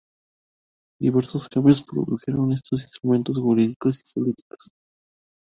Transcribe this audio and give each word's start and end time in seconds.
Diversos 0.99 1.47
cambios 1.47 1.79
produjeron 1.83 2.51
estos 2.53 2.81
instrumentos 2.81 3.37
jurídicos 3.37 4.01
y 4.01 4.19
políticos. 4.19 4.69